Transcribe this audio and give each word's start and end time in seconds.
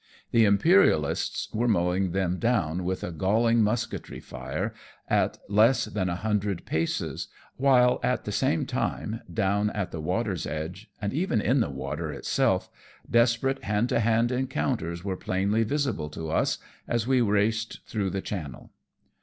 The 0.31 0.45
Imperialists 0.45 1.47
were 1.53 1.67
mowing 1.67 2.09
them 2.11 2.39
down 2.39 2.83
with 2.83 3.03
a 3.03 3.11
galling 3.11 3.61
musketry 3.61 4.19
fire 4.19 4.73
at 5.07 5.37
less 5.47 5.85
than 5.85 6.09
a 6.09 6.15
hundred 6.15 6.65
paces, 6.65 7.27
while 7.57 7.99
at 8.01 8.23
the 8.25 8.31
same 8.31 8.65
time, 8.65 9.21
down 9.31 9.69
at 9.69 9.91
the 9.91 10.01
water's 10.01 10.47
edge, 10.47 10.89
and 10.99 11.13
even 11.13 11.39
in 11.39 11.59
the 11.59 11.69
water 11.69 12.11
itself, 12.11 12.67
desperate 13.07 13.63
hand 13.63 13.89
to 13.89 13.99
hand 13.99 14.31
encounters 14.31 15.03
were 15.05 15.15
plainly 15.17 15.61
visible 15.61 16.09
to 16.09 16.31
us 16.31 16.57
as 16.87 17.05
we 17.05 17.21
raced 17.21 17.81
through 17.85 18.09
the 18.09 18.21
channel. 18.21 18.71